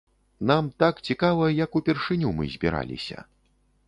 [0.51, 3.17] Нам так цікава, як упершыню мы збіраліся.